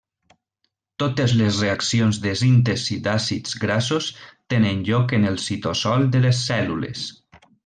[1.01, 4.09] Totes les reaccions de síntesi d'àcids grassos
[4.55, 7.07] tenen lloc en el citosol de les cèl·lules.